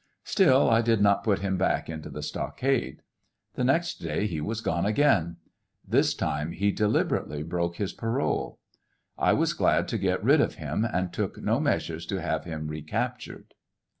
Still 0.23 0.67
I 0.67 0.81
did 0.81 0.99
not 0.99 1.23
put 1.23 1.41
him 1.41 1.59
back 1.59 1.87
into 1.87 2.09
the 2.09 2.23
stockade. 2.23 3.03
The 3.53 3.63
next 3.63 3.99
day 4.01 4.25
he 4.25 4.41
was 4.41 4.59
gone 4.59 4.83
again. 4.83 5.35
This 5.87 6.15
time 6.15 6.53
he 6.53 6.71
deliberately 6.71 7.43
broke 7.43 7.75
his 7.75 7.93
parole. 7.93 8.57
I 9.15 9.33
was 9.33 9.53
glad 9.53 9.87
to 9.89 9.99
get 9.99 10.23
rid 10.23 10.41
of 10.41 10.55
him, 10.55 10.85
and 10.91 11.13
took 11.13 11.39
no 11.39 11.59
measure 11.59 11.99
to 11.99 12.17
have 12.19 12.45
him 12.45 12.65
recaptured. 12.67 13.53